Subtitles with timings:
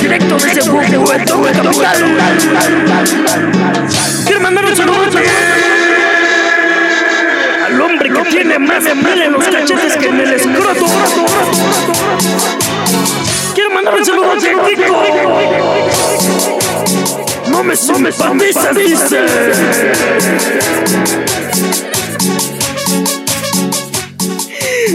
[0.00, 2.16] Directo desde Huehueto, capital.
[4.24, 5.00] Quiero mandar un saludo
[7.66, 10.86] al hombre que tiene más mil en los cachetes que en el escroto.
[13.54, 15.02] Quiero mandar un saludo a Kiko.
[17.50, 19.26] No me simpatizas, dice.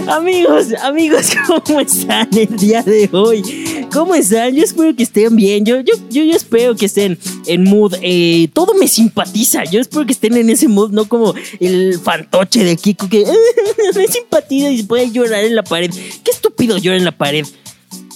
[0.08, 1.32] Amigos, amigos,
[1.66, 3.88] ¿cómo están el día de hoy?
[3.92, 4.54] ¿Cómo están?
[4.54, 5.66] Yo espero que estén bien.
[5.66, 7.96] Yo, yo, yo, yo espero que estén en mood.
[8.02, 9.64] eh, todo me simpatiza.
[9.64, 13.26] Yo espero que estén en ese mood, no como el fantoche de Kiko que
[13.96, 15.90] me simpatiza y se puede llorar en la pared.
[16.24, 17.46] Qué estúpido llora en la pared.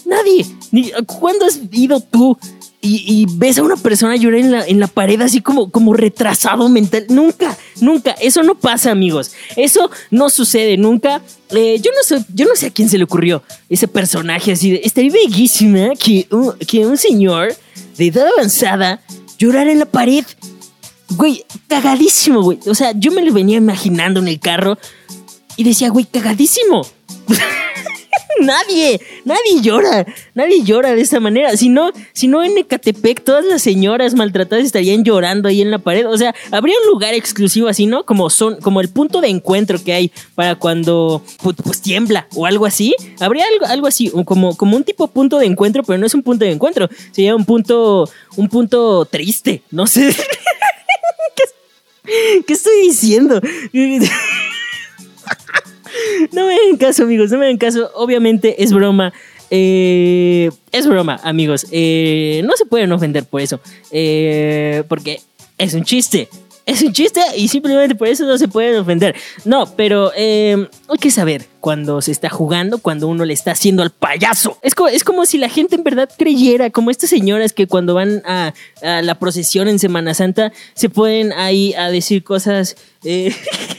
[0.05, 0.45] Nadie.
[0.71, 2.37] Ni, ¿Cuándo has ido tú
[2.81, 6.69] y, ves a una persona llorar en la, en la pared así como, como retrasado
[6.69, 7.05] mental?
[7.09, 8.11] Nunca, nunca.
[8.21, 9.33] Eso no pasa, amigos.
[9.57, 11.21] Eso no sucede nunca.
[11.49, 14.71] Eh, yo, no sé, yo no sé a quién se le ocurrió ese personaje así
[14.71, 14.81] de...
[14.83, 17.53] Estaría bellísima que un, que un señor
[17.97, 19.01] de edad avanzada
[19.37, 20.23] llorara en la pared.
[21.09, 22.59] Güey, cagadísimo, güey.
[22.65, 24.77] O sea, yo me lo venía imaginando en el carro
[25.57, 26.85] y decía, güey, cagadísimo.
[28.41, 31.55] nadie, nadie llora, nadie llora de esta manera.
[31.57, 35.79] Si no, si no en Ecatepec todas las señoras maltratadas estarían llorando ahí en la
[35.79, 36.07] pared.
[36.07, 38.05] O sea, habría un lugar exclusivo así, ¿no?
[38.05, 42.45] Como son, como el punto de encuentro que hay para cuando pues, pues, tiembla o
[42.45, 42.95] algo así.
[43.19, 46.23] Habría algo, algo así, como, como un tipo punto de encuentro, pero no es un
[46.23, 46.89] punto de encuentro.
[47.11, 49.63] Sería un punto, un punto triste.
[49.71, 50.15] No sé.
[51.35, 53.41] ¿Qué, ¿Qué estoy diciendo?
[56.31, 57.91] No me hagan caso, amigos, no me hagan caso.
[57.95, 59.13] Obviamente es broma.
[59.51, 61.65] Eh, es broma, amigos.
[61.71, 63.59] Eh, no se pueden ofender por eso.
[63.91, 65.21] Eh, porque
[65.57, 66.29] es un chiste.
[66.65, 69.15] Es un chiste y simplemente por eso no se pueden ofender.
[69.43, 70.67] No, pero hay
[71.01, 74.59] que saber cuando se está jugando, cuando uno le está haciendo al payaso.
[74.61, 77.95] Es como, es como si la gente en verdad creyera, como estas señoras que cuando
[77.95, 82.75] van a, a la procesión en Semana Santa se pueden ahí a decir cosas...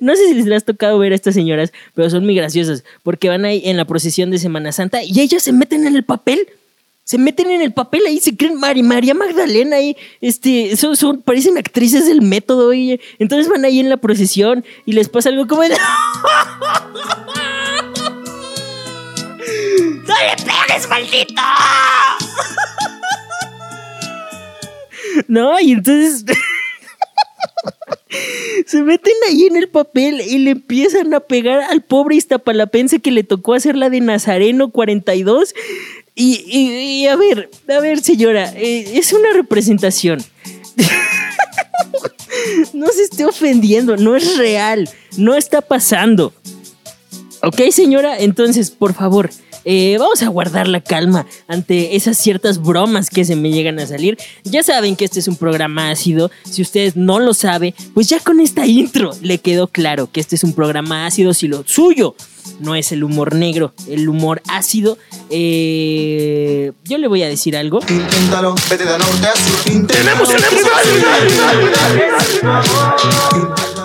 [0.00, 3.28] No sé si les has tocado ver a estas señoras, pero son muy graciosas, porque
[3.28, 6.48] van ahí en la procesión de Semana Santa y ellas se meten en el papel.
[7.04, 12.06] Se meten en el papel ahí, se creen María Magdalena ahí, este, son, parecen actrices
[12.06, 15.68] del método y entonces van ahí en la procesión y les pasa algo como de...
[15.68, 15.76] ¡No
[20.14, 21.42] le pegues, maldito!
[25.28, 26.24] No, y entonces...
[28.66, 33.10] Se meten ahí en el papel y le empiezan a pegar al pobre Iztapalapense que
[33.10, 35.54] le tocó hacer la de Nazareno 42.
[36.14, 40.22] Y, y, a ver, a ver, señora, eh, es una representación.
[42.72, 46.32] no se esté ofendiendo, no es real, no está pasando.
[47.42, 49.30] Ok, señora, entonces, por favor,
[49.68, 53.86] eh, vamos a guardar la calma ante esas ciertas bromas que se me llegan a
[53.86, 54.16] salir.
[54.44, 56.30] Ya saben que este es un programa ácido.
[56.48, 60.36] Si ustedes no lo saben, pues ya con esta intro le quedó claro que este
[60.36, 61.34] es un programa ácido.
[61.34, 62.14] Si lo suyo
[62.60, 64.98] no es el humor negro, el humor ácido,
[65.30, 67.80] eh, yo le voy a decir algo.
[67.88, 69.86] Inténtalo, vete de norte a sur.
[69.88, 70.44] ¡Tenemos el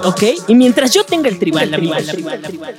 [0.04, 2.04] Ok, y mientras yo tenga el tribal, amigos,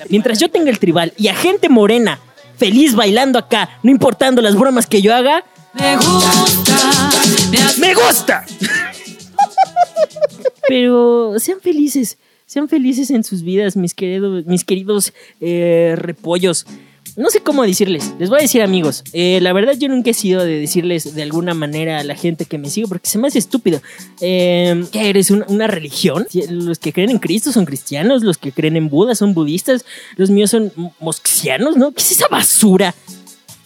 [0.09, 2.21] mientras yo tenga el tribal y a gente morena
[2.63, 7.11] feliz bailando acá, no importando las bromas que yo haga, Me gusta,
[7.51, 8.47] me hace ¡Me gusta!
[10.69, 16.65] pero sean felices, sean felices en sus vidas, mis queridos, mis queridos eh, repollos.
[17.15, 20.15] No sé cómo decirles, les voy a decir amigos, eh, la verdad yo nunca he
[20.15, 23.29] sido de decirles de alguna manera a la gente que me sigue porque se me
[23.29, 23.83] hace estúpido.
[24.23, 25.31] Eh, ¿Qué eres?
[25.31, 26.27] ¿Una, religión?
[26.49, 29.85] Los que creen en Cristo son cristianos, los que creen en Buda son budistas,
[30.17, 31.93] los míos son mosquianos, ¿no?
[31.93, 32.95] ¿Qué es esa basura?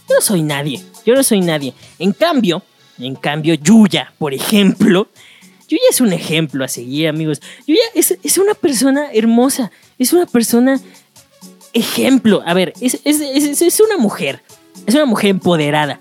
[0.09, 1.73] Yo no soy nadie, yo no soy nadie.
[2.01, 2.65] En cambio,
[2.99, 5.09] en cambio, Yuya, por ejemplo,
[5.69, 7.41] Yuya es un ejemplo a seguir, amigos.
[7.67, 10.81] Yuya es, es una persona hermosa, es una persona
[11.77, 12.43] ejemplo.
[12.47, 14.43] A ver, es, es, es, es una mujer,
[14.87, 16.01] es una mujer empoderada.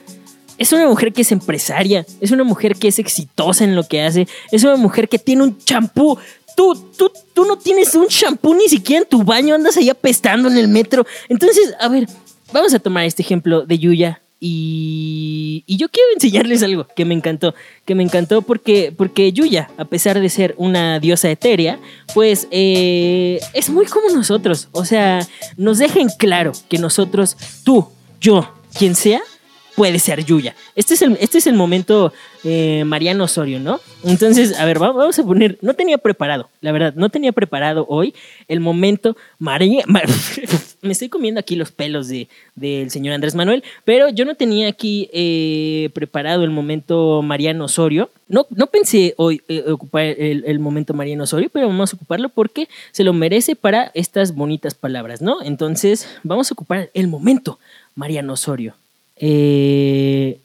[0.58, 4.02] Es una mujer que es empresaria, es una mujer que es exitosa en lo que
[4.02, 6.18] hace, es una mujer que tiene un champú.
[6.56, 10.48] Tú, tú, tú no tienes un champú ni siquiera en tu baño, andas ahí apestando
[10.48, 11.06] en el metro.
[11.28, 12.08] Entonces, a ver,
[12.54, 14.22] vamos a tomar este ejemplo de Yuya.
[14.40, 17.56] Y, y yo quiero enseñarles algo que me encantó,
[17.86, 21.80] que me encantó porque, porque Yuya, a pesar de ser una diosa etérea,
[22.14, 24.68] pues eh, es muy como nosotros.
[24.72, 25.26] O sea,
[25.58, 27.88] nos dejen claro que nosotros, tú,
[28.22, 29.22] yo, quien sea,
[29.76, 30.56] puede ser Yuya.
[30.76, 33.80] Este es el, este es el momento eh, Mariano Osorio, ¿no?
[34.04, 37.86] Entonces, a ver, va- vamos a poner, no tenía preparado, la verdad, no tenía preparado
[37.90, 38.14] hoy
[38.48, 39.84] el momento María...
[40.86, 44.68] me estoy comiendo aquí los pelos de, del señor Andrés Manuel, pero yo no tenía
[44.68, 48.10] aquí eh, preparado el momento Mariano Osorio.
[48.28, 52.30] No, no pensé hoy eh, ocupar el, el momento Mariano Osorio, pero vamos a ocuparlo
[52.30, 55.42] porque se lo merece para estas bonitas palabras, ¿no?
[55.42, 57.60] Entonces, vamos a ocupar el momento
[57.96, 58.76] Mariano Osorio.
[59.18, 60.40] Eh,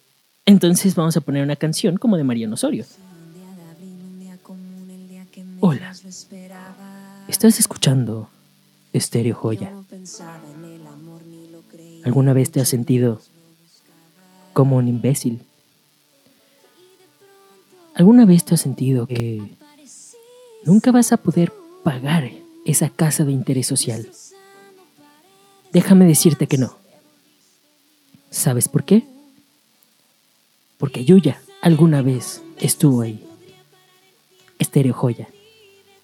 [0.46, 2.84] entonces vamos a poner una canción como de Mariano Osorio.
[5.60, 5.92] Hola.
[7.28, 8.28] Estás escuchando
[8.92, 9.72] Estéreo Joya.
[12.04, 13.20] ¿Alguna vez te has sentido
[14.52, 15.42] como un imbécil?
[17.94, 19.56] ¿Alguna vez te has sentido que
[20.64, 21.52] nunca vas a poder
[21.84, 22.30] pagar
[22.64, 24.10] esa casa de interés social?
[25.72, 26.76] Déjame decirte que no.
[28.30, 29.04] ¿Sabes por qué?
[30.78, 33.24] Porque Yuya alguna vez estuvo ahí.
[34.58, 35.28] Estéreo Joya.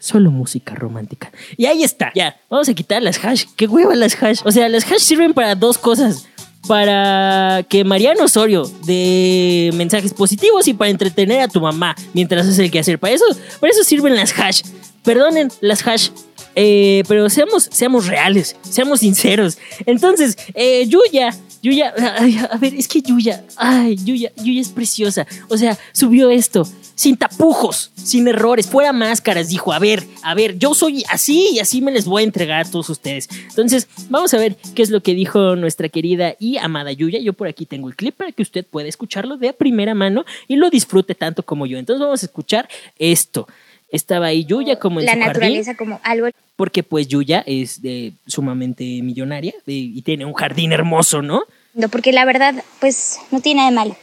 [0.06, 1.32] Solo música romántica.
[1.56, 2.12] Y ahí está.
[2.14, 3.46] Ya, vamos a quitar las hash.
[3.56, 4.38] Qué hueva las hash.
[4.44, 6.28] O sea, las hash sirven para dos cosas.
[6.68, 12.62] Para que Mariano Osorio de mensajes positivos y para entretener a tu mamá mientras hace
[12.62, 13.00] el quehacer.
[13.00, 13.24] Para eso,
[13.58, 14.62] para eso sirven las hash.
[15.02, 16.10] Perdonen las hash.
[16.54, 19.58] Eh, pero seamos, seamos reales, seamos sinceros.
[19.86, 21.34] Entonces, eh, Yuya,
[21.66, 25.26] Yuya, ay, a ver, es que Yuya, ay, Yuya, Yuya es preciosa.
[25.48, 26.64] O sea, subió esto
[26.94, 29.48] sin tapujos, sin errores, fuera máscaras.
[29.48, 32.66] Dijo, a ver, a ver, yo soy así y así me les voy a entregar
[32.66, 33.28] a todos ustedes.
[33.50, 37.18] Entonces, vamos a ver qué es lo que dijo nuestra querida y amada Yuya.
[37.18, 40.54] Yo por aquí tengo el clip para que usted pueda escucharlo de primera mano y
[40.54, 41.78] lo disfrute tanto como yo.
[41.78, 43.48] Entonces, vamos a escuchar esto.
[43.90, 47.80] Estaba ahí Yuya como en la su jardín naturaleza como algo porque pues Yuya es
[47.82, 51.42] de, sumamente millonaria de- y tiene un jardín hermoso, ¿no?
[51.74, 53.96] lindo, porque la verdad, pues, no tiene nada de malo.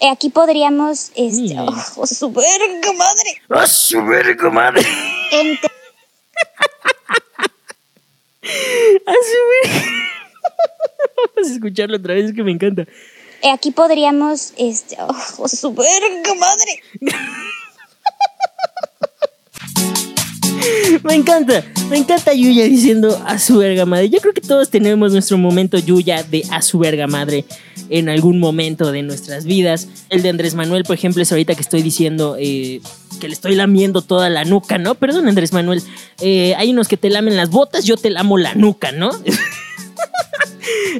[0.00, 4.82] Eh, aquí podríamos, este, oh, su verga madre, ¡A su verga, madre!
[5.30, 5.68] Ente-
[8.42, 9.80] Así, güey.
[11.36, 12.82] Vamos a escucharlo otra vez, es que me encanta.
[13.42, 16.82] eh, aquí podríamos, este, oh, su verga madre.
[21.04, 24.10] Me encanta, me encanta Yuya diciendo a su verga madre.
[24.10, 27.44] Yo creo que todos tenemos nuestro momento Yuya de a su verga madre
[27.88, 29.88] en algún momento de nuestras vidas.
[30.10, 32.80] El de Andrés Manuel, por ejemplo, es ahorita que estoy diciendo eh,
[33.20, 34.94] que le estoy lamiendo toda la nuca, ¿no?
[34.94, 35.82] Perdón, Andrés Manuel.
[36.20, 39.10] eh, hay unos que te lamen las botas, yo te lamo la nuca, ¿no?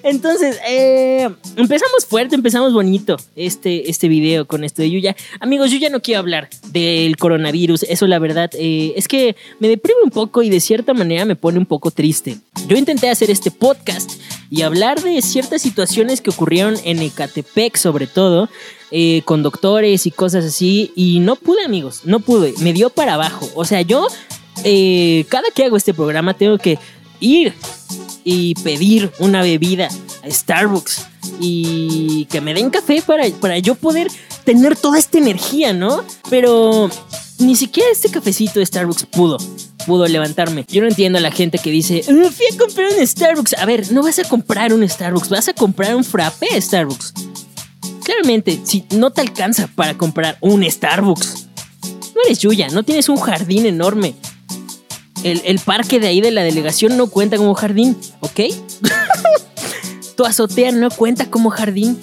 [0.02, 5.16] Entonces, eh, empezamos fuerte, empezamos bonito este, este video con esto de Yuya.
[5.40, 7.84] Amigos, yo ya no quiero hablar del coronavirus.
[7.84, 11.36] Eso, la verdad, eh, es que me deprime un poco y de cierta manera me
[11.36, 12.38] pone un poco triste.
[12.66, 14.12] Yo intenté hacer este podcast
[14.50, 18.48] y hablar de ciertas situaciones que ocurrieron en Ecatepec, sobre todo,
[18.90, 20.92] eh, con doctores y cosas así.
[20.94, 22.54] Y no pude, amigos, no pude.
[22.60, 23.48] Me dio para abajo.
[23.54, 24.06] O sea, yo,
[25.28, 26.78] cada que hago este programa, tengo que
[27.20, 27.54] ir
[28.24, 29.88] y pedir una bebida
[30.22, 31.06] a Starbucks
[31.40, 34.08] y que me den café para, para yo poder
[34.44, 36.04] tener toda esta energía, ¿no?
[36.28, 36.90] Pero
[37.38, 39.38] ni siquiera este cafecito de Starbucks pudo.
[39.86, 40.66] Pudo levantarme.
[40.68, 43.54] Yo no entiendo a la gente que dice, "Me fui a comprar un Starbucks.
[43.54, 47.14] A ver, no vas a comprar un Starbucks, vas a comprar un frappé Starbucks.
[48.04, 51.46] Claramente, si no te alcanza para comprar un Starbucks,
[52.14, 54.14] no eres Yuya, no tienes un jardín enorme.
[55.22, 58.40] El, el parque de ahí de la delegación no cuenta como jardín, ¿ok?
[60.16, 61.98] tu azotea no cuenta como jardín.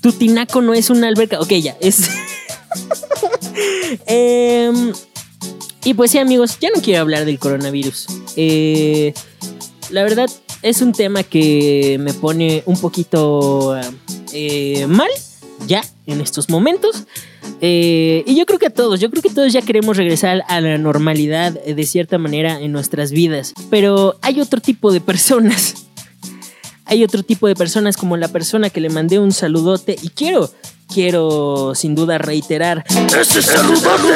[0.00, 1.40] Tu tinaco no es una alberca.
[1.40, 2.08] Ok, ya, es.
[4.06, 4.92] Em,
[5.84, 8.06] y pues sí, amigos, ya no quiero hablar del coronavirus.
[8.36, 9.12] Eh,
[9.90, 10.30] la verdad,
[10.62, 13.78] es un tema que me pone un poquito
[14.32, 15.10] eh, mal
[15.66, 17.04] ya en estos momentos.
[17.64, 20.60] Eh, y yo creo que a todos, yo creo que todos ya queremos regresar a
[20.60, 23.54] la normalidad eh, de cierta manera en nuestras vidas.
[23.70, 25.76] Pero hay otro tipo de personas.
[26.84, 30.50] Hay otro tipo de personas como la persona que le mandé un saludote y quiero,
[30.92, 32.84] quiero sin duda reiterar.
[33.18, 34.12] ¡Ese saludote!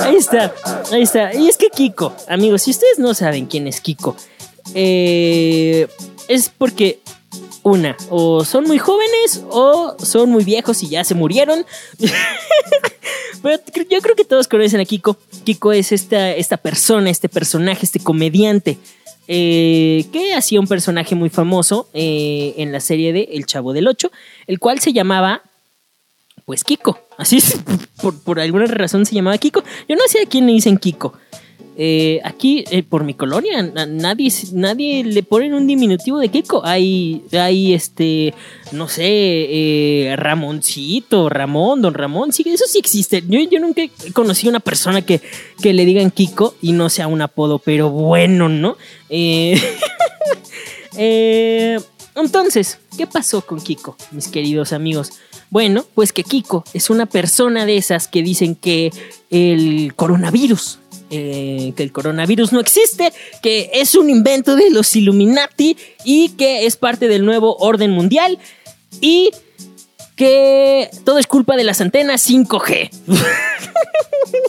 [0.00, 0.54] Ahí está,
[0.92, 1.34] ahí está.
[1.34, 4.16] Y es que Kiko, amigos, si ustedes no saben quién es Kiko,
[4.74, 5.88] eh,
[6.28, 7.00] es porque
[7.62, 11.66] una, o son muy jóvenes o son muy viejos y ya se murieron.
[13.42, 15.16] Pero yo creo que todos conocen a Kiko.
[15.44, 18.78] Kiko es esta, esta persona, este personaje, este comediante.
[19.28, 23.86] Eh, que hacía un personaje muy famoso eh, en la serie de El Chavo del
[23.86, 24.10] Ocho,
[24.46, 25.42] el cual se llamaba
[26.46, 26.98] pues Kiko.
[27.18, 27.40] Así
[28.02, 29.62] por, por alguna razón se llamaba Kiko.
[29.86, 31.12] Yo no sé a quién le dicen Kiko.
[31.80, 36.60] Eh, aquí, eh, por mi colonia, na- nadie, nadie le ponen un diminutivo de Kiko.
[36.66, 38.34] Hay, hay este,
[38.72, 42.32] no sé, eh, Ramoncito, Ramón, Don Ramón.
[42.32, 43.22] Sí, eso sí existe.
[43.28, 45.20] Yo, yo nunca he conocido una persona que,
[45.62, 48.76] que le digan Kiko y no sea un apodo, pero bueno, ¿no?
[52.16, 55.12] Entonces, ¿qué pasó con Kiko, mis queridos amigos?
[55.50, 58.90] Bueno, pues que Kiko es una persona de esas que dicen que
[59.30, 60.78] el coronavirus,
[61.10, 63.12] eh, que el coronavirus no existe,
[63.42, 68.38] que es un invento de los Illuminati y que es parte del nuevo orden mundial
[69.00, 69.30] y
[70.16, 72.90] que todo es culpa de las antenas 5G.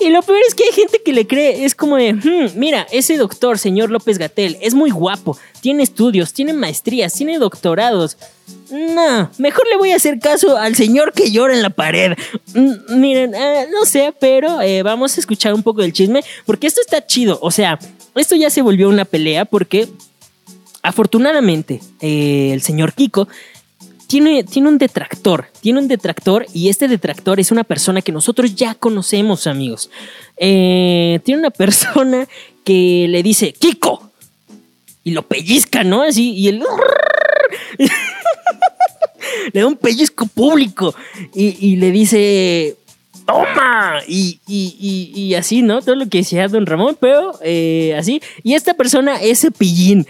[0.00, 2.86] Y lo peor es que hay gente que le cree, es como de, "Hmm, mira,
[2.90, 8.16] ese doctor, señor López Gatel, es muy guapo, tiene estudios, tiene maestrías, tiene doctorados.
[8.70, 12.12] No, mejor le voy a hacer caso al señor que llora en la pared.
[12.54, 16.66] Mm, miren, eh, no sé, pero eh, vamos a escuchar un poco del chisme, porque
[16.66, 17.78] esto está chido, o sea,
[18.14, 19.88] esto ya se volvió una pelea porque
[20.82, 23.28] afortunadamente eh, el señor Kiko
[24.10, 28.56] tiene, tiene un detractor, tiene un detractor y este detractor es una persona que nosotros
[28.56, 29.88] ya conocemos, amigos.
[30.36, 32.26] Eh, tiene una persona
[32.64, 34.10] que le dice, Kiko,
[35.04, 36.02] y lo pellizca, ¿no?
[36.02, 36.60] Así, y él...
[39.52, 40.92] le da un pellizco público
[41.32, 42.74] y, le dice,
[43.24, 45.82] toma, y- y así, ¿no?
[45.82, 48.20] Todo lo que decía don Ramón, pero eh, así.
[48.42, 50.04] Y esta persona es Cepillín.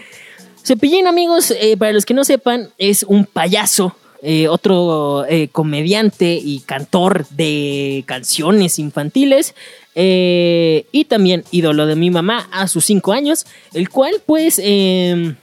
[0.63, 6.35] Cepillín, amigos, eh, para los que no sepan, es un payaso, eh, otro eh, comediante
[6.35, 9.55] y cantor de canciones infantiles.
[9.95, 15.35] y también ídolo de mi mamá a sus cinco años, el cual pues eh,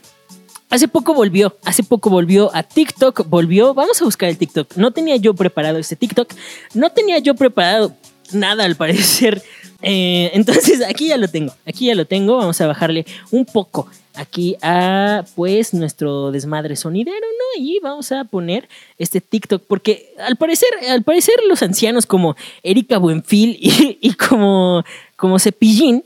[0.69, 4.91] hace poco volvió, hace poco volvió a TikTok, volvió, vamos a buscar el TikTok, no
[4.91, 6.33] tenía yo preparado este TikTok,
[6.73, 7.93] no tenía yo preparado
[8.31, 9.43] nada al parecer,
[9.81, 13.87] entonces aquí ya lo tengo, aquí ya lo tengo, vamos a bajarle un poco
[14.19, 17.63] aquí a pues nuestro desmadre sonidero, ¿no?
[17.63, 22.97] Y vamos a poner este TikTok porque al parecer, al parecer los ancianos como Erika
[22.97, 24.83] Buenfil y, como,
[25.15, 26.03] como Cepillín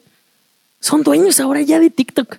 [0.79, 2.37] son dueños ahora ya de TikTok.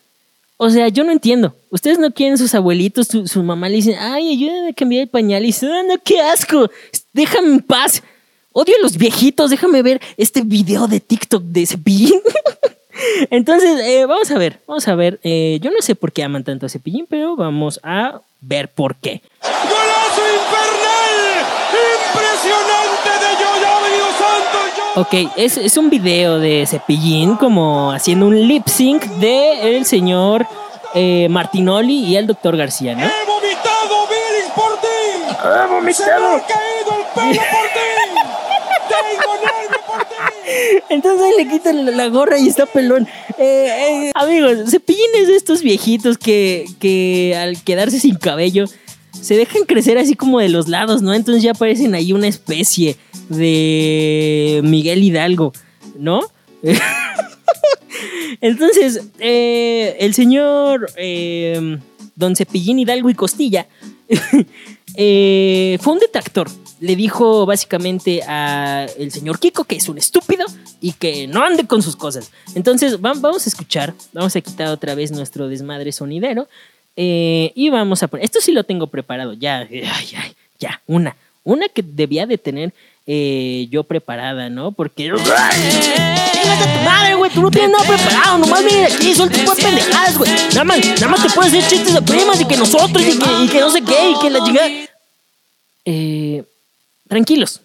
[0.56, 1.56] O sea, yo no entiendo.
[1.70, 5.08] Ustedes no quieren sus abuelitos, su, su mamá le dicen, ay, ayúdame a cambiar el
[5.08, 5.42] pañal.
[5.42, 6.70] Y dicen, ah, no, qué asco,
[7.12, 8.02] déjame en paz.
[8.52, 12.20] Odio a los viejitos, déjame ver este video de TikTok de Cepillín.
[13.30, 15.18] Entonces, eh, vamos a ver, vamos a ver.
[15.24, 18.94] Eh, yo no sé por qué aman tanto a Cepillín, pero vamos a ver por
[18.96, 19.20] qué.
[19.42, 21.44] ¡Golazo infernal!
[22.06, 24.76] ¡Impresionante de Yoyo Santos!
[24.76, 29.86] Yo- Ok, es, es un video de Cepillín como haciendo un lip sync de el
[29.86, 30.46] señor
[30.94, 33.04] eh, Martinoli y el doctor García, ¿no?
[33.04, 34.86] ¡He vomitado bilis por ti!
[34.86, 36.42] ¡He ¡Se me ha vomitado!
[36.46, 37.80] caído el pelo por ti!
[38.88, 39.63] ¡Tengo!
[40.90, 43.08] Entonces le quitan la, gorra y está pelón.
[43.38, 48.66] Eh, eh, amigos, Cepillín es de estos viejitos que, que al quedarse sin cabello
[49.20, 51.14] se dejan crecer así como de los lados, ¿no?
[51.14, 52.96] Entonces ya parecen ahí una especie
[53.28, 55.52] de Miguel Hidalgo,
[55.96, 56.20] ¿no?
[58.40, 61.78] Entonces, eh, el señor eh,
[62.16, 63.66] Don Cepillín Hidalgo y Costilla
[64.96, 66.48] eh, fue un detractor.
[66.84, 70.44] Le dijo básicamente a el señor Kiko que es un estúpido
[70.80, 72.30] y que no ande con sus cosas.
[72.54, 76.46] Entonces, va- vamos a escuchar, vamos a quitar otra vez nuestro desmadre sonidero
[76.96, 78.24] eh, y vamos a poner.
[78.24, 81.16] Esto sí lo tengo preparado, ya, ay, ya, una.
[81.42, 82.72] Una que debía de tener
[83.06, 84.72] eh, yo preparada, ¿no?
[84.72, 85.04] Porque.
[85.04, 87.30] ¡Chingas a tu madre, güey!
[87.30, 90.30] Tú no tienes nada preparado, nomás viene aquí, son tipo de pendejadas, güey.
[90.54, 93.26] Nada más, nada más te puedes hacer chistes de primas y que nosotros y que,
[93.44, 94.68] y que no sé qué y que la chingada.
[95.86, 96.23] Eh,
[97.14, 97.60] tranquilos.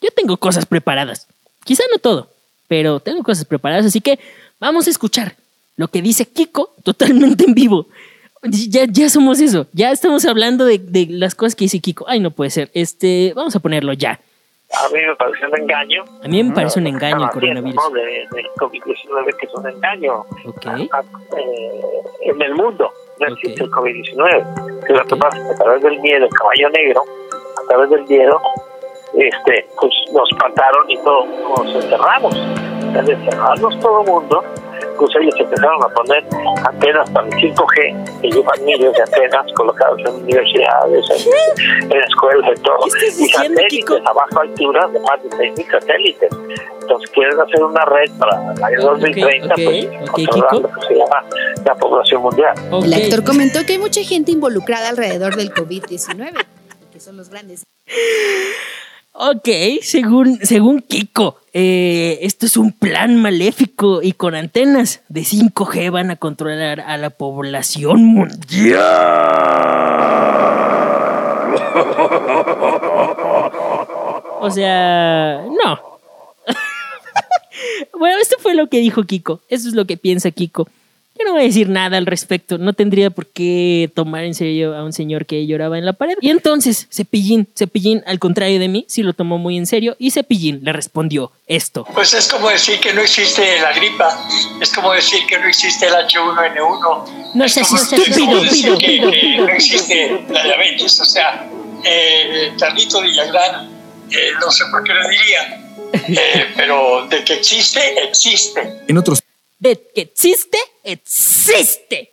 [0.00, 1.26] Yo tengo cosas preparadas.
[1.64, 2.30] Quizá no todo,
[2.68, 4.20] pero tengo cosas preparadas, así que
[4.60, 5.34] vamos a escuchar
[5.76, 7.88] lo que dice Kiko totalmente en vivo.
[8.42, 12.06] Ya, ya somos eso, ya estamos hablando de, de las cosas que dice Kiko.
[12.08, 12.70] Ay, no puede ser.
[12.72, 14.20] Este, vamos a ponerlo ya.
[14.72, 16.04] A mí me parece un engaño.
[16.22, 17.74] A mí me parece un engaño el coronavirus.
[17.74, 17.90] ¿no?
[17.90, 20.20] De, del COVID-19, que es un engaño.
[20.46, 20.66] Ok.
[20.92, 21.02] Ah,
[21.36, 21.80] eh,
[22.22, 24.84] en el mundo no existe el COVID-19.
[24.86, 27.04] Que Lo que pasa es que a través del miedo, el caballo negro,
[27.70, 28.40] través del miedo,
[29.14, 31.26] este, pues nos mataron y todos
[31.66, 32.34] nos encerramos.
[32.96, 34.42] Al encerrarnos todo el mundo,
[34.98, 36.24] pues ellos empezaron a poner
[36.66, 42.50] antenas para el 5G, que llevan miles de antenas colocadas en universidades, en, en escuelas,
[42.56, 42.76] en todo.
[42.98, 46.30] ¿Qué estás Y satélites a baja altura de más de 6.000 satélites.
[46.82, 50.68] Entonces quieren hacer una red para el año 2030, ok, pues, ok, controlar Kiko.
[50.68, 51.24] lo que se llama
[51.64, 52.54] la población mundial.
[52.84, 56.32] El actor comentó que hay mucha gente involucrada alrededor del COVID-19,
[57.00, 57.64] son los grandes.
[59.12, 59.48] Ok,
[59.82, 61.40] según, según Kiko.
[61.52, 66.96] eh, esto es un plan maléfico y con antenas de 5G van a controlar a
[66.96, 68.80] la población mundial.
[74.42, 75.78] O sea, no.
[77.98, 79.40] bueno, esto fue lo que dijo Kiko.
[79.50, 80.66] Eso es lo que piensa Kiko.
[81.18, 82.56] Yo no voy a decir nada al respecto.
[82.56, 86.14] No tendría por qué tomar en serio a un señor que lloraba en la pared.
[86.20, 89.96] Y entonces, Cepillín, Cepillín, al contrario de mí, sí lo tomó muy en serio.
[89.98, 91.84] Y Cepillín le respondió esto.
[91.92, 94.28] Pues es como decir que no existe la gripa,
[94.60, 97.34] es como decir que no existe el H1N1.
[97.34, 101.00] No seas como estúpido, pido, pido, que pido, no existe la diabetes.
[101.00, 101.46] O sea,
[101.84, 103.68] eh, Carlito Villagrán,
[104.10, 108.84] eh, no sé por qué lo diría, eh, pero de que existe, existe.
[108.86, 109.22] En otros
[109.60, 112.08] De que existe, existe.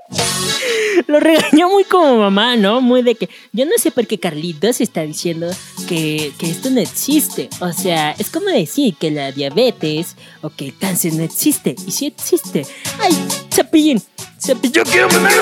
[1.08, 2.82] Lo regañó muy como mamá, ¿no?
[2.82, 5.50] Muy de que yo no sé por qué Carlitos está diciendo
[5.88, 7.50] que, que esto no existe.
[7.62, 11.75] O sea, es como decir que la diabetes o que el cáncer no existe.
[11.88, 12.66] Y sí existe.
[13.00, 13.13] Ay,
[13.54, 14.04] Cepillín.
[14.39, 14.74] Cepillín.
[14.74, 15.34] Yo quiero mandar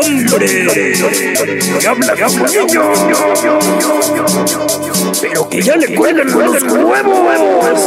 [0.00, 0.46] el hombre
[1.80, 2.82] que habla como niño,
[5.20, 7.80] pero que ya le cuelgan los huevos.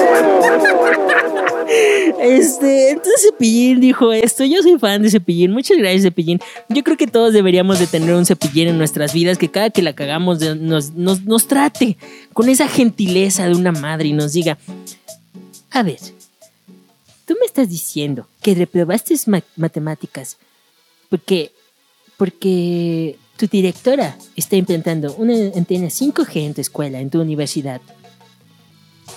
[2.19, 4.45] Este, entonces Cepillín dijo esto.
[4.45, 5.51] Yo soy fan de Cepillín.
[5.51, 6.39] Muchas gracias, Cepillín.
[6.69, 9.81] Yo creo que todos deberíamos de tener un Cepillín en nuestras vidas que cada que
[9.81, 11.97] la cagamos nos, nos, trate
[12.33, 14.57] con esa gentileza de una madre y nos diga,
[15.71, 15.99] a ver,
[17.25, 20.37] tú me estás diciendo que reprobaste ma- matemáticas
[21.09, 21.51] porque,
[22.17, 27.81] porque tu directora está implantando una antena 5G en tu escuela, en tu universidad.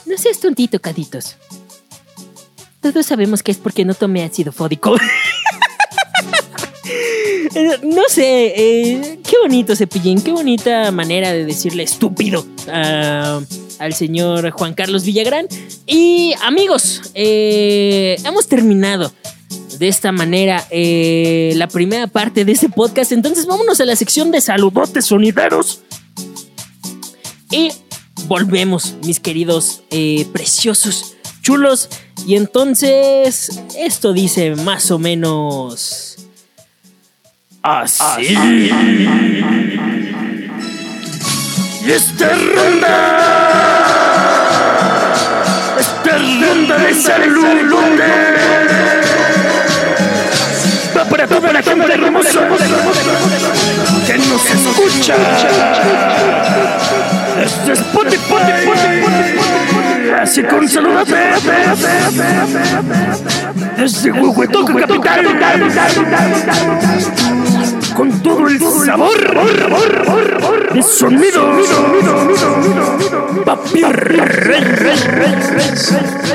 [0.06, 1.36] No seas tontito, Caditos.
[2.80, 4.96] Todos sabemos que es porque no tomé ácido fódico.
[7.82, 13.40] No sé, eh, qué bonito cepillín, qué bonita manera de decirle estúpido a-
[13.78, 15.46] al señor Juan Carlos Villagrán.
[15.86, 19.12] Y amigos, eh, hemos terminado
[19.80, 23.12] de esta manera eh, la primera parte de este podcast.
[23.12, 25.80] Entonces vámonos a la sección de saludotes sonideros.
[27.50, 27.72] Y
[28.26, 31.88] volvemos, mis queridos eh, preciosos, chulos.
[32.26, 36.18] Y entonces esto dice más o menos...
[37.62, 38.34] Así.
[41.86, 42.90] Y esta ronda,
[45.80, 48.69] esta ronda de saludos va
[51.20, 52.40] para toda la gente hermosa
[54.06, 55.14] que nos escucha
[57.36, 58.40] desde Spotify.
[60.20, 61.08] Así con saludos
[63.76, 65.26] desde Huehuetoca Capital
[67.94, 69.12] con todo el sabor
[70.72, 71.52] de sonido.
[73.44, 73.82] Papi.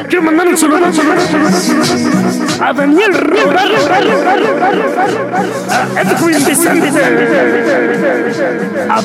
[0.07, 0.85] Quiero mandar un saludo
[2.65, 3.61] a Daniel Rivera,
[5.69, 6.89] a Edwin Vicente,
[8.89, 9.01] a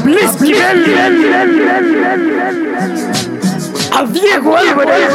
[3.93, 5.11] a Diego Álvarez,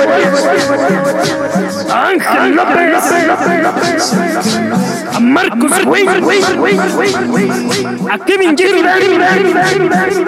[1.90, 3.04] a Ángel López,
[5.12, 5.72] a Marcos
[8.12, 8.56] a Kevin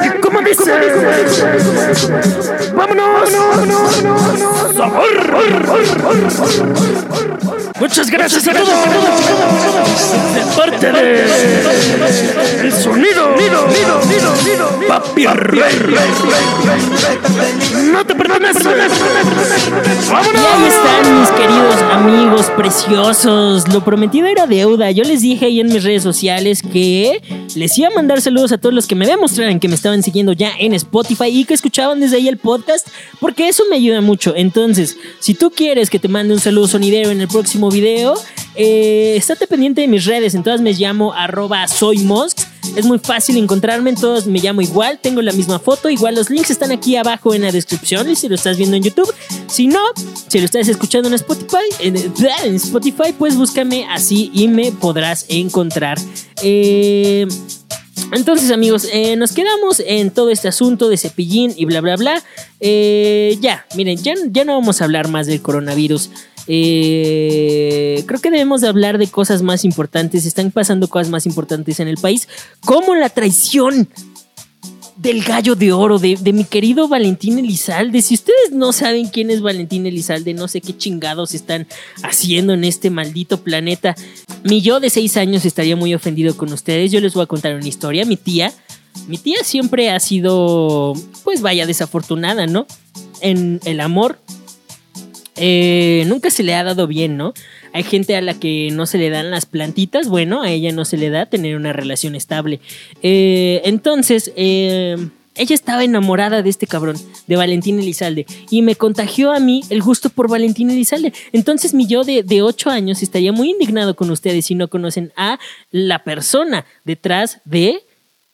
[0.04, 0.74] y como dice,
[2.74, 3.30] vámonos.
[7.80, 8.68] Muchas gracias a todos
[10.34, 11.26] de parte de
[12.62, 13.36] el sonido
[14.88, 15.96] Papi Rey.
[17.92, 18.64] No te perdones.
[18.64, 20.42] Vámonos.
[20.42, 23.68] ahí están mis queridos amigos preciosos.
[23.72, 24.90] Lo prometido era deuda.
[24.92, 27.22] Yo les dije ahí en mis redes sociales que
[27.56, 30.34] les iba a mandar saludos a todos los que me demostraran que me estaban siguiendo
[30.34, 32.88] ya en Spotify y que escuchaban desde ahí el podcast,
[33.20, 34.34] porque eso me ayuda mucho.
[34.36, 38.16] Entonces, si tú quieres que te mande un saludo sonidero en el próximo video,
[38.56, 40.36] eh, estate pendiente de mis redes.
[40.36, 42.48] En todas me llamo arroba soymosks.
[42.76, 46.30] Es muy fácil encontrarme, en todos me llamo igual, tengo la misma foto, igual los
[46.30, 49.12] links están aquí abajo en la descripción y si lo estás viendo en YouTube.
[49.48, 49.80] Si no,
[50.28, 55.26] si lo estás escuchando en Spotify, en, en Spotify, pues búscame así y me podrás
[55.30, 55.98] encontrar.
[56.44, 57.26] Eh,
[58.12, 62.24] entonces, amigos, eh, nos quedamos en todo este asunto de cepillín y bla, bla, bla.
[62.60, 66.10] Eh, ya, miren, ya, ya no vamos a hablar más del coronavirus.
[66.48, 70.26] Eh, creo que debemos de hablar de cosas más importantes.
[70.26, 72.28] Están pasando cosas más importantes en el país,
[72.66, 73.90] como la traición
[74.98, 78.02] del gallo de oro, de, de mi querido Valentín Elizalde.
[78.02, 81.68] Si ustedes no saben quién es Valentín Elizalde, no sé qué chingados están
[82.02, 83.96] haciendo en este maldito planeta.
[84.44, 86.92] Mi yo de seis años estaría muy ofendido con ustedes.
[86.92, 88.06] Yo les voy a contar una historia.
[88.06, 88.52] Mi tía,
[89.08, 92.66] mi tía siempre ha sido, pues vaya, desafortunada, ¿no?
[93.22, 94.20] En el amor.
[95.38, 97.34] Eh, nunca se le ha dado bien, ¿no?
[97.74, 100.86] Hay gente a la que no se le dan las plantitas, bueno, a ella no
[100.86, 102.60] se le da tener una relación estable.
[103.04, 104.98] Eh, entonces, eh,
[105.36, 106.98] ella estaba enamorada de este cabrón,
[107.28, 111.14] de Valentín Elizalde, y me contagió a mí el gusto por Valentín Elizalde.
[111.32, 115.14] Entonces, mi yo de, de 8 años estaría muy indignado con ustedes si no conocen
[115.16, 115.40] a
[115.72, 117.84] la persona detrás de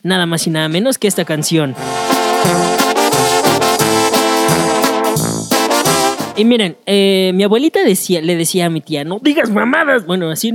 [0.02, 1.76] nada más y nada menos que esta canción.
[6.36, 10.06] Y miren, eh, mi abuelita decía, le decía a mi tía, no digas mamadas.
[10.06, 10.52] Bueno, así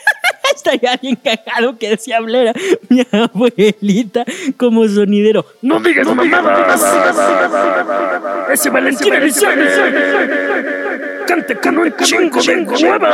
[0.56, 2.54] estaría bien cagado que decía hablera
[2.88, 4.24] mi abuelita
[4.56, 5.44] como sonidero.
[5.60, 6.82] No digas mamadas.
[8.52, 9.68] Ese Valentín Elizalde
[11.26, 13.10] canta con un chingo de hueva.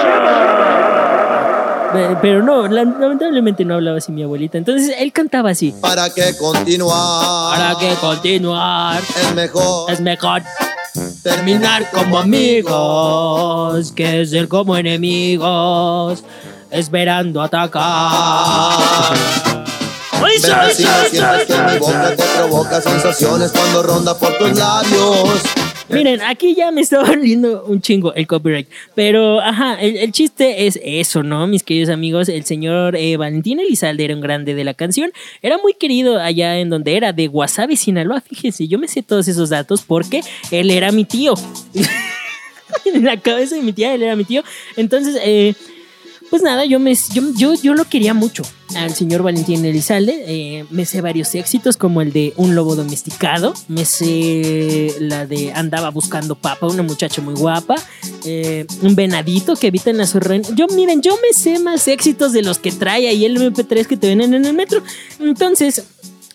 [2.23, 4.57] Pero no, la- lamentablemente no hablaba así mi abuelita.
[4.59, 5.75] Entonces él cantaba así.
[5.81, 7.57] ¿Para qué continuar?
[7.57, 10.43] Para que continuar Es mejor es mejor
[11.23, 16.25] terminar como amigos que ser como enemigos,
[16.71, 19.15] esperando atacar.
[20.23, 25.41] Ven si no sientes que mi boca te provoca sensaciones cuando ronda por tus labios.
[25.89, 28.69] Miren, aquí ya me estaba oliendo un chingo el copyright.
[28.95, 31.47] Pero, ajá, el, chiste es eso, ¿no?
[31.47, 35.13] Mis queridos amigos, el señor eh, Valentín Elizalde era un grande de la canción.
[35.43, 38.21] Era muy querido allá en donde era, de Guasave, Sinaloa.
[38.21, 41.35] Fíjense, yo me sé todos esos datos porque él era mi tío.
[42.85, 44.43] en la cabeza de mi tía, él era mi tío.
[44.77, 45.55] Entonces, eh,
[46.31, 48.43] pues nada, yo, me, yo, yo, yo lo quería mucho
[48.75, 50.25] al señor Valentín Elizalde.
[50.27, 53.55] Eh, me sé varios éxitos como el de Un lobo domesticado.
[53.69, 57.77] Me sé la de Andaba buscando papa, una muchacha muy guapa.
[58.25, 60.43] Eh, un venadito que habita en la sorren.
[60.57, 63.97] Yo, miren, yo me sé más éxitos de los que trae ahí el MP3 que
[63.97, 64.83] te venden en el metro.
[65.21, 65.85] Entonces,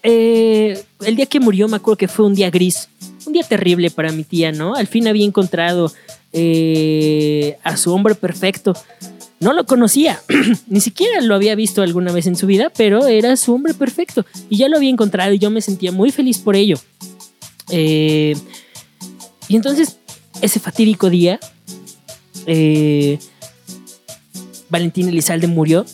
[0.04, 2.89] eh, el día que murió me acuerdo que fue un día gris.
[3.25, 4.75] Un día terrible para mi tía, ¿no?
[4.75, 5.91] Al fin había encontrado
[6.32, 8.73] eh, a su hombre perfecto.
[9.39, 10.21] No lo conocía,
[10.67, 14.25] ni siquiera lo había visto alguna vez en su vida, pero era su hombre perfecto
[14.49, 16.78] y ya lo había encontrado y yo me sentía muy feliz por ello.
[17.69, 18.36] Eh,
[19.47, 19.97] y entonces,
[20.41, 21.39] ese fatídico día,
[22.45, 23.17] eh,
[24.69, 25.86] Valentín Elizalde murió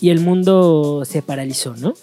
[0.00, 1.94] y el mundo se paralizó, ¿no?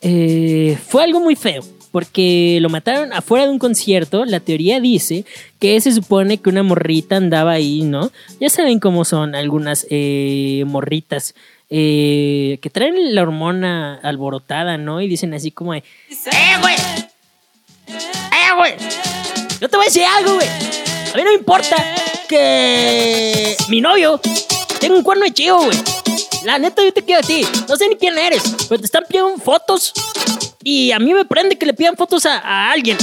[0.00, 1.62] Eh, fue algo muy feo.
[1.90, 4.24] Porque lo mataron afuera de un concierto.
[4.24, 5.24] La teoría dice
[5.58, 8.10] que se supone que una morrita andaba ahí, ¿no?
[8.40, 11.34] Ya saben cómo son algunas eh, morritas
[11.68, 15.00] eh, que traen la hormona alborotada, ¿no?
[15.00, 16.74] Y dicen así como de, ¡Eh, güey!
[17.88, 18.74] ¡Eh, güey!
[19.60, 20.48] Yo te voy a decir algo, güey.
[20.48, 21.76] A mí no me importa
[22.28, 24.20] que mi novio
[24.80, 25.78] tenga un cuerno de chivo, güey.
[26.46, 27.44] La neta, yo te quiero a ti.
[27.68, 29.92] No sé ni quién eres, pero te están pidiendo fotos.
[30.62, 32.96] Y a mí me prende que le pidan fotos a, alguien.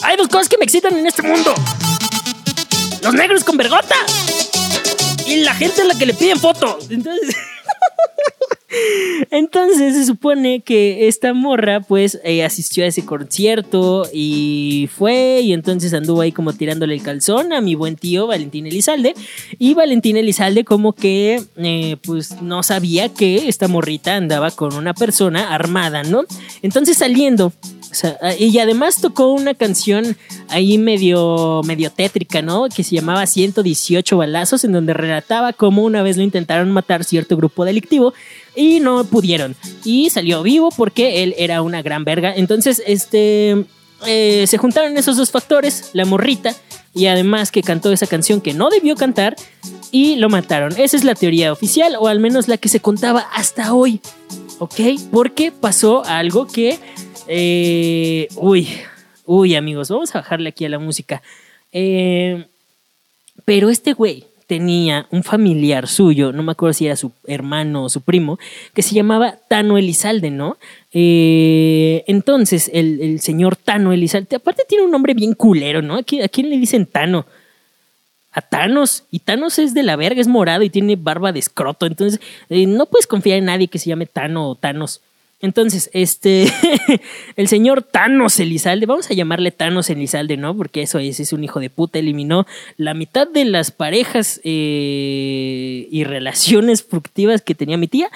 [0.00, 1.54] Hay dos cosas que me excitan en este mundo.
[3.02, 3.96] Los negros con vergota.
[5.26, 6.78] Y la gente a la que le piden foto.
[6.88, 7.36] Entonces...
[9.30, 15.52] Entonces se supone que esta morra pues eh, asistió a ese concierto y fue y
[15.52, 19.14] entonces anduvo ahí como tirándole el calzón a mi buen tío Valentín Elizalde
[19.58, 24.94] y Valentín Elizalde como que eh, pues no sabía que esta morrita andaba con una
[24.94, 26.24] persona armada, ¿no?
[26.62, 27.52] Entonces saliendo
[27.94, 30.16] sea, y además tocó una canción
[30.48, 32.68] ahí medio, medio tétrica, ¿no?
[32.68, 37.36] Que se llamaba 118 balazos, en donde relataba cómo una vez lo intentaron matar cierto
[37.36, 38.14] grupo delictivo
[38.56, 39.56] y no pudieron.
[39.84, 42.34] Y salió vivo porque él era una gran verga.
[42.34, 43.64] Entonces, este.
[44.06, 46.54] eh, se juntaron esos dos factores, la morrita
[46.94, 49.34] y además que cantó esa canción que no debió cantar
[49.90, 50.72] y lo mataron.
[50.78, 54.00] Esa es la teoría oficial o al menos la que se contaba hasta hoy.
[54.58, 54.80] ¿Ok?
[55.10, 56.78] Porque pasó algo que...
[57.28, 58.68] eh, uy,
[59.24, 61.22] uy amigos, vamos a bajarle aquí a la música.
[61.72, 62.46] Eh,
[63.44, 67.88] pero este güey tenía un familiar suyo, no me acuerdo si era su hermano o
[67.88, 68.38] su primo,
[68.74, 70.58] que se llamaba Tano Elizalde, ¿no?
[70.92, 75.96] Eh, entonces, el, señor Tano Elizalde, aparte tiene un nombre bien culero, ¿no?
[75.96, 77.26] ¿A quién, a le dicen Tano?
[78.32, 79.04] A Thanos.
[79.10, 81.86] Y Thanos es de la verga, es morado y tiene barba de escroto.
[81.86, 85.00] Entonces, no puedes confiar en nadie que se llame Tano o Thanos.
[85.44, 86.46] Entonces, este,
[87.36, 90.56] el señor Thanos Elizalde, vamos a llamarle Thanos Elizalde, ¿no?
[90.56, 92.46] Porque eso es, es un hijo de puta, eliminó
[92.78, 98.10] la mitad de las parejas eh, y relaciones fructivas que tenía mi tía.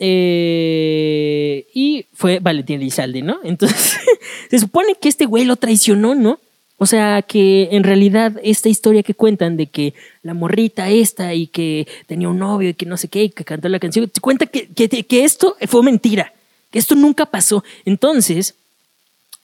[0.00, 3.38] Eh, y fue Valentín Elizalde, ¿no?
[3.44, 3.96] Entonces,
[4.50, 6.40] se supone que este güey lo traicionó, ¿no?
[6.76, 9.94] O sea, que en realidad esta historia que cuentan de que
[10.24, 13.44] la morrita esta y que tenía un novio y que no sé qué y que
[13.44, 16.32] cantó la canción, te cuenta que, que, que esto fue mentira,
[16.72, 17.64] esto nunca pasó.
[17.84, 18.54] Entonces,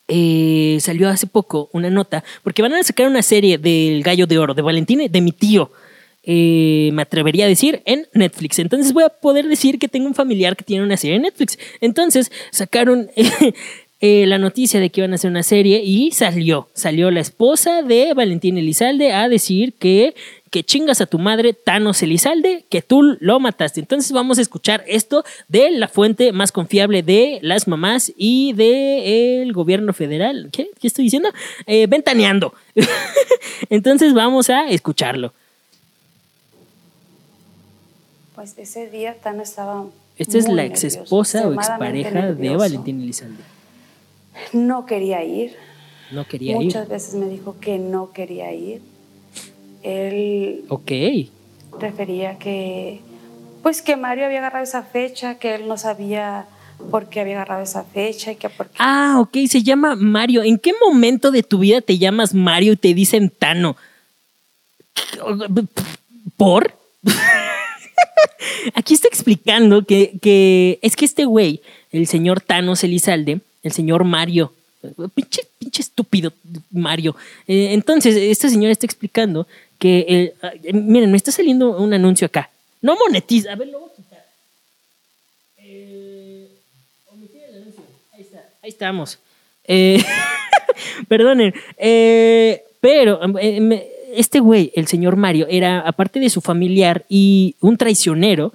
[0.08, 4.38] eh, salió hace poco una nota, porque van a sacar una serie del Gallo de
[4.38, 5.70] Oro, de Valentín, de mi tío,
[6.26, 8.58] eh, me atrevería a decir, en Netflix.
[8.58, 11.58] Entonces voy a poder decir que tengo un familiar que tiene una serie en Netflix.
[11.80, 13.10] Entonces sacaron
[14.00, 17.82] eh, la noticia de que iban a hacer una serie y salió, salió la esposa
[17.82, 20.14] de Valentín Elizalde a decir que
[20.54, 23.80] que chingas a tu madre Thanos Elizalde, que tú lo mataste.
[23.80, 29.52] Entonces vamos a escuchar esto de la fuente más confiable de las mamás y del
[29.52, 30.50] gobierno federal.
[30.52, 30.70] ¿Qué?
[30.80, 31.30] ¿Qué estoy diciendo?
[31.66, 32.54] Eh, ventaneando.
[33.68, 35.32] Entonces vamos a escucharlo.
[38.36, 39.86] Pues ese día Thanos estaba.
[40.18, 42.56] Esta es la ex esposa o expareja de.
[42.56, 43.42] Valentín Elizalde.
[44.52, 45.56] No quería ir.
[46.12, 46.66] No quería ir.
[46.66, 48.93] Muchas veces me dijo que no quería ir.
[49.84, 50.90] Él Ok.
[51.78, 53.00] refería que,
[53.62, 56.46] pues que Mario había agarrado esa fecha, que él no sabía
[56.90, 58.76] por qué había agarrado esa fecha y que por qué.
[58.78, 60.42] Ah, ok, se llama Mario.
[60.42, 63.76] ¿En qué momento de tu vida te llamas Mario y te dicen Tano?
[66.36, 66.76] ¿Por?
[68.74, 71.60] Aquí está explicando que, que es que este güey,
[71.92, 74.52] el señor Thanos Elizalde, el señor Mario,
[75.14, 76.32] pinche, pinche estúpido
[76.70, 77.14] Mario.
[77.46, 79.46] Eh, entonces, esta señora está explicando
[79.78, 82.50] que, eh, ah, miren, me está saliendo un anuncio acá.
[82.80, 83.52] No monetiza.
[83.52, 84.26] A ver, lo voy a quitar.
[85.58, 86.48] Eh,
[87.10, 87.82] el anuncio.
[88.12, 88.48] Ahí está.
[88.62, 89.18] Ahí estamos.
[89.64, 90.02] Eh,
[91.08, 91.54] perdonen.
[91.76, 97.76] Eh, pero eh, este güey, el señor Mario, era, aparte de su familiar y un
[97.76, 98.52] traicionero,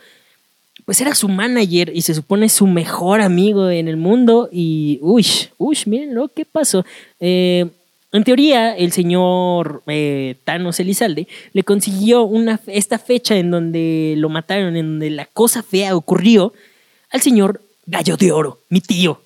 [0.85, 4.49] pues era su manager y se supone su mejor amigo en el mundo.
[4.51, 5.25] Y, uy,
[5.57, 6.85] uy, miren lo que pasó.
[7.19, 7.67] Eh,
[8.11, 14.29] en teoría, el señor eh, Thanos Elizalde le consiguió una, esta fecha en donde lo
[14.29, 16.53] mataron, en donde la cosa fea ocurrió,
[17.11, 19.21] al señor Gallo de Oro, mi tío.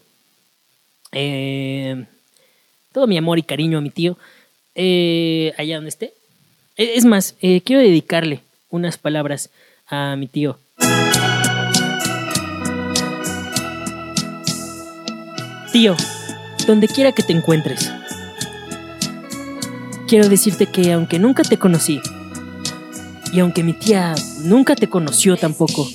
[1.13, 2.06] Eh,
[2.91, 4.17] todo mi amor y cariño a mi tío,
[4.76, 6.13] eh, allá donde esté.
[6.78, 9.50] Eh, Es más, eh, quiero dedicarle unas palabras
[9.88, 10.58] a mi tío.
[15.72, 15.96] Tío,
[16.67, 17.91] donde quiera que te encuentres,
[20.08, 22.02] quiero decirte que aunque nunca te conocí,
[23.34, 25.88] y aunque mi tía nunca te conoció tampoco,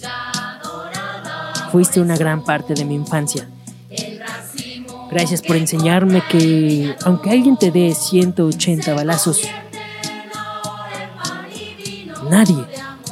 [1.70, 3.48] fuiste una gran parte de mi infancia.
[5.10, 9.42] Gracias por enseñarme que aunque alguien te dé 180 balazos,
[12.28, 12.64] nadie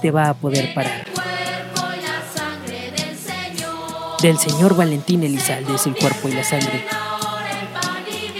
[0.02, 1.06] te va a poder parar.
[4.20, 6.84] Del señor Valentín Elizalde es el cuerpo y la sangre.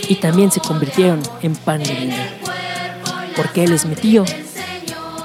[0.09, 2.36] Y también se convirtieron en pan de vino.
[3.37, 4.25] Porque él es mi tío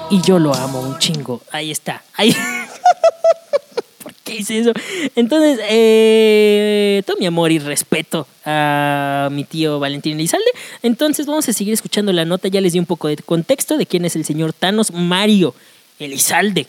[0.10, 1.42] y yo lo amo un chingo.
[1.52, 2.04] Ahí está.
[4.04, 4.74] ¿Por qué hice eso?
[5.16, 10.52] Entonces, eh, todo mi amor y respeto a mi tío Valentín Elizalde.
[10.84, 12.50] Entonces, vamos a seguir escuchando la nota.
[12.50, 15.56] Ya les di un poco de contexto de quién es el señor Thanos Mario
[15.98, 16.68] Elizalde.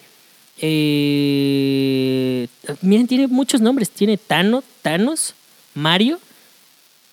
[0.59, 2.47] Eh,
[2.81, 3.91] miren, tiene muchos nombres.
[3.91, 5.35] Tiene Thanos,
[5.75, 6.21] Mario,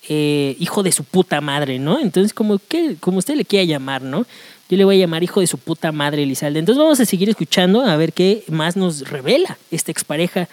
[0.10, 2.00] eh, hijo de su puta madre, ¿no?
[2.00, 2.60] Entonces, como,
[3.00, 4.26] como usted le quiera llamar, ¿no?
[4.70, 6.60] Yo le voy a llamar hijo de su puta madre, Elizalde.
[6.60, 10.48] Entonces vamos a seguir escuchando a ver qué más nos revela esta expareja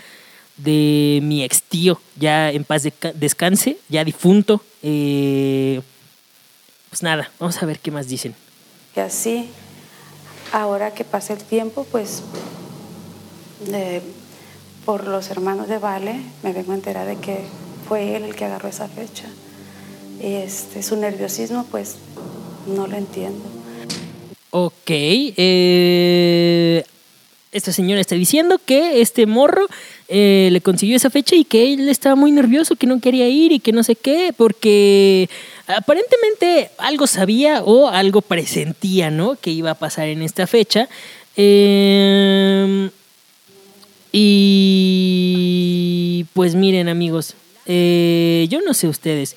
[0.57, 4.63] de mi ex tío, ya en paz deca- descanse, ya difunto.
[4.83, 5.81] Eh,
[6.89, 8.35] pues nada, vamos a ver qué más dicen.
[8.97, 9.49] Y así,
[10.53, 12.23] ahora que pasa el tiempo, pues
[14.85, 17.41] por los hermanos de Vale me vengo a enterar de que
[17.89, 19.25] fue él el que agarró esa fecha.
[20.21, 21.97] Este, su nerviosismo, pues
[22.67, 23.45] no lo entiendo.
[24.51, 26.85] Ok, eh,
[27.53, 29.67] esta señora está diciendo que este morro
[30.09, 33.53] eh, le consiguió esa fecha y que él estaba muy nervioso, que no quería ir
[33.53, 35.29] y que no sé qué, porque
[35.67, 39.37] aparentemente algo sabía o algo presentía, ¿no?
[39.37, 40.89] Que iba a pasar en esta fecha.
[41.37, 42.89] Eh,
[44.13, 44.65] y
[46.33, 47.35] pues miren amigos,
[47.67, 49.37] eh, yo no sé ustedes,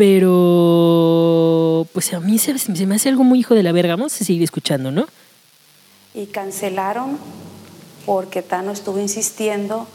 [0.00, 3.96] pero pues a mí se, se me hace algo muy hijo de la verga.
[3.96, 5.06] Vamos a seguir escuchando, ¿no?
[6.14, 7.18] Y cancelaron
[8.06, 9.86] porque Tano estuvo insistiendo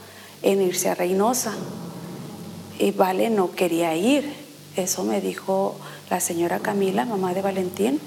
[0.42, 1.56] en irse a Reynosa.
[2.78, 4.32] Y Vale no quería ir.
[4.76, 5.76] Eso me dijo
[6.08, 7.98] la señora Camila, mamá de Valentín.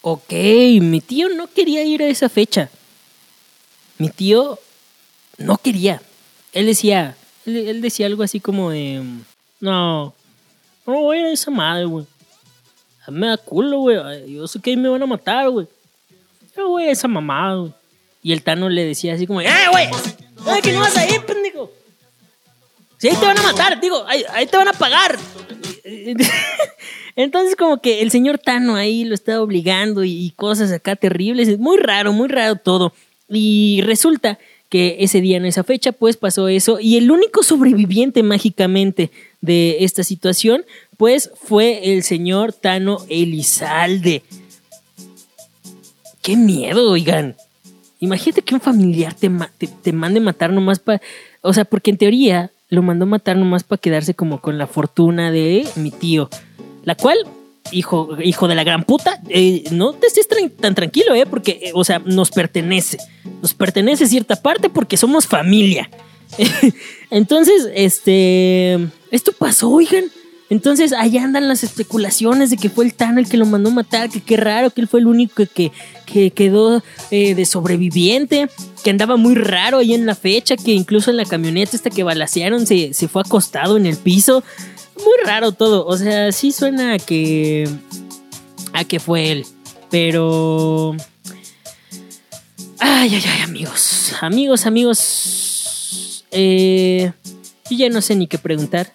[0.00, 0.32] Ok,
[0.80, 2.70] mi tío no quería ir a esa fecha.
[3.98, 4.58] Mi tío
[5.38, 6.02] no quería.
[6.52, 9.00] él decía, él, él decía algo así como de,
[9.60, 10.12] no,
[11.34, 12.06] esa madre, güey.
[13.08, 14.32] Me da culo, güey.
[14.32, 15.66] Yo sé que ahí me van a matar, güey.
[16.56, 17.72] Voy a esa mamada, güey.
[18.22, 19.86] Y el Tano le decía así como, ¡eh, güey!
[19.86, 21.70] ¡Eh, que no vas a ir, pendejo!
[22.98, 25.18] Si ahí te van a matar, digo, ahí, te van a pagar.
[27.16, 31.48] Entonces como que el señor Tano ahí lo estaba obligando y cosas acá terribles.
[31.48, 32.94] Es muy raro, muy raro todo.
[33.28, 34.38] Y resulta
[34.70, 39.84] que ese día en esa fecha pues pasó eso y el único sobreviviente mágicamente de
[39.84, 40.64] esta situación
[40.96, 44.22] pues fue el señor Tano Elizalde.
[46.22, 47.36] Qué miedo, oigan.
[48.00, 51.00] Imagínate que un familiar te, te, te mande matar nomás para...
[51.42, 55.30] O sea, porque en teoría lo mandó matar nomás para quedarse como con la fortuna
[55.30, 56.28] de mi tío.
[56.84, 57.18] La cual,
[57.70, 60.28] hijo, hijo de la gran puta, eh, no te estés
[60.60, 61.26] tan tranquilo, ¿eh?
[61.26, 62.98] Porque, eh, o sea, nos pertenece.
[63.40, 65.88] Nos pertenece cierta parte porque somos familia.
[67.10, 68.88] Entonces, este...
[69.10, 70.04] Esto pasó, oigan.
[70.50, 74.10] Entonces, ahí andan las especulaciones de que fue el Tano el que lo mandó matar,
[74.10, 75.72] que qué raro, que él fue el único que, que,
[76.06, 78.48] que quedó eh, de sobreviviente,
[78.82, 82.02] que andaba muy raro ahí en la fecha, que incluso en la camioneta esta que
[82.02, 84.44] balacearon se, se fue acostado en el piso.
[84.96, 87.68] Muy raro todo, o sea, sí suena a que,
[88.72, 89.46] a que fue él,
[89.90, 90.94] pero...
[92.78, 96.24] Ay, ay, ay, amigos, amigos, amigos.
[96.30, 97.12] Eh,
[97.70, 98.92] yo ya no sé ni qué preguntar.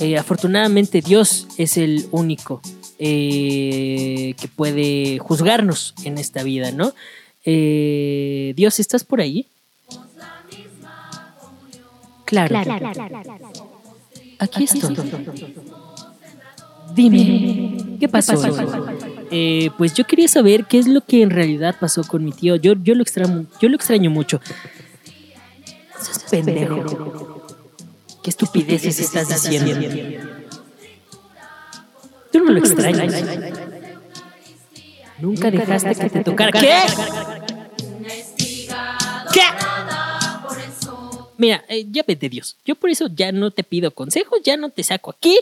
[0.00, 2.62] Eh, afortunadamente Dios es el único
[2.98, 6.94] eh, que puede juzgarnos en esta vida, ¿no?
[7.44, 9.46] Eh, Dios, ¿estás por ahí?
[12.24, 12.58] Claro.
[14.38, 14.96] Aquí estoy.
[16.94, 18.34] Dime, ¿qué pasó?
[19.30, 22.56] Eh, pues yo quería saber qué es lo que en realidad pasó con mi tío.
[22.56, 24.40] Yo, yo, lo, extraño, yo lo extraño mucho.
[26.00, 27.29] Sos pendejo.
[28.22, 29.72] ¿Qué estupideces estás diciendo?
[32.32, 33.24] Tú no lo extrañas.
[35.18, 36.52] Nunca dejaste que te tocara.
[36.52, 36.76] ¿Qué?
[39.32, 39.40] ¿Qué?
[41.36, 42.56] Mira, eh, ya vete Dios.
[42.64, 45.38] Yo por eso ya no te pido consejos, ya no te saco aquí.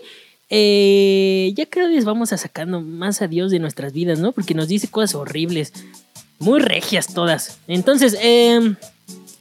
[0.51, 4.33] Eh, ya cada vez vamos a sacando más a Dios de nuestras vidas, ¿no?
[4.33, 5.73] Porque nos dice cosas horribles.
[6.39, 7.59] Muy regias todas.
[7.67, 8.77] Entonces, eh,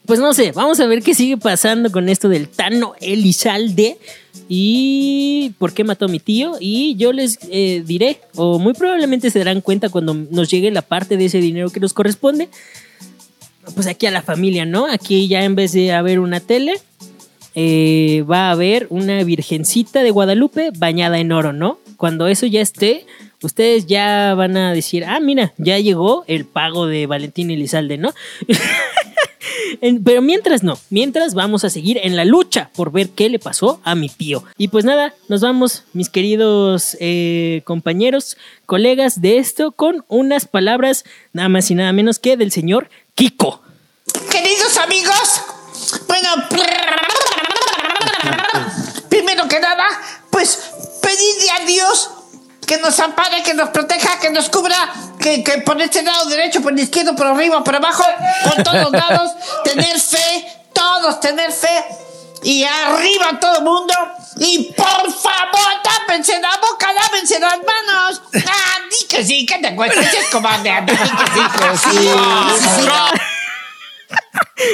[0.08, 3.98] pues no sé, vamos a ver qué sigue pasando con esto del Tano Elizalde
[4.48, 6.54] y por qué mató a mi tío.
[6.62, 10.82] Y yo les eh, diré, o muy probablemente se darán cuenta cuando nos llegue la
[10.82, 12.48] parte de ese dinero que nos corresponde.
[13.76, 14.86] Pues aquí a la familia, ¿no?
[14.90, 16.76] Aquí ya en vez de haber una tele,
[17.54, 21.80] eh, va a haber una virgencita de Guadalupe bañada en oro, ¿no?
[21.98, 23.06] Cuando eso ya esté,
[23.42, 28.14] ustedes ya van a decir, ah, mira, ya llegó el pago de Valentín Elizalde, ¿no?
[30.04, 33.82] Pero mientras no, mientras vamos a seguir en la lucha por ver qué le pasó
[33.84, 34.44] a mi tío.
[34.58, 41.06] Y pues nada, nos vamos, mis queridos eh, compañeros, colegas de esto, con unas palabras
[41.34, 43.62] nada más y nada menos que del señor Kiko.
[44.32, 45.42] Queridos amigos,
[46.08, 46.30] bueno,
[49.10, 49.86] primero que nada,
[50.32, 52.10] pues pedirle a Dios
[52.66, 54.76] que nos ampare, que nos proteja, que nos cubra,
[55.20, 58.04] que, que por este lado derecho, por el izquierdo, por arriba, por abajo,
[58.44, 59.32] por todos lados,
[59.64, 61.86] tener fe, todos tener fe.
[62.44, 63.94] Y arriba todo el mundo.
[64.38, 68.22] Y por favor, tápense la boca, lávense las manos.
[68.36, 70.72] Ah, di que sí, que te cuesta, es cobarde.
[70.86, 73.34] Di que sí, que sí.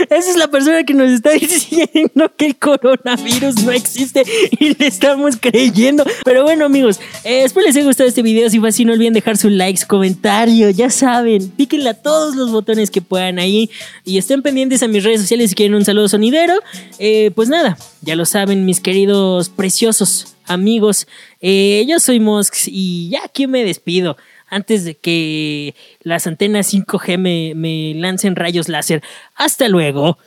[0.10, 4.24] Esa es la persona que nos está diciendo que el coronavirus no existe
[4.60, 6.06] y le estamos creyendo.
[6.24, 8.50] Pero bueno, amigos, eh, espero les haya gustado este video.
[8.50, 10.70] Si fue así, no olviden dejar su like, su comentario.
[10.70, 13.70] Ya saben, píquenle a todos los botones que puedan ahí
[14.06, 16.56] y estén pendientes a mis redes sociales si quieren un saludo sonidero.
[17.00, 21.08] Eh, pues nada, ya lo saben, mis queridos preciosos amigos.
[21.42, 24.18] Eh, yo soy Mosx y ya aquí me despido
[24.54, 29.02] antes de que las antenas 5G me, me lancen rayos láser.
[29.36, 30.18] Hasta luego.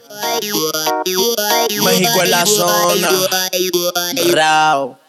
[1.84, 3.08] México en la zona.
[4.32, 5.05] Rao.